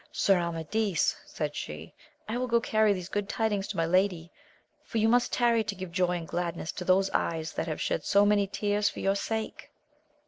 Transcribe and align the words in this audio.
Sir 0.11 0.35
Amadis, 0.39 1.15
said 1.27 1.55
she, 1.55 1.93
I 2.27 2.35
will 2.39 2.47
go 2.47 2.59
carry 2.59 2.91
these 2.91 3.07
good 3.07 3.29
tidings 3.29 3.67
to 3.67 3.77
my 3.77 3.85
lady, 3.85 4.31
for 4.83 4.97
you 4.97 5.07
must 5.07 5.31
tarry 5.31 5.63
to 5.63 5.75
give 5.75 5.91
joy 5.91 6.17
and 6.17 6.27
gladness 6.27 6.71
to 6.71 6.83
those 6.83 7.11
eyes 7.11 7.53
that 7.53 7.67
have 7.67 7.79
shed 7.79 8.03
so 8.03 8.25
many 8.25 8.47
tears 8.47 8.89
for 8.89 8.99
your 8.99 9.15
sake. 9.15 9.69